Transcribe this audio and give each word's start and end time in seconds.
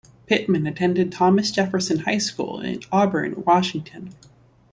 Pittman 0.25 0.65
attended 0.65 1.11
Thomas 1.11 1.51
Jefferson 1.51 1.99
High 1.99 2.17
School 2.17 2.59
in 2.59 2.81
Auburn, 2.91 3.43
Washington. 3.45 4.15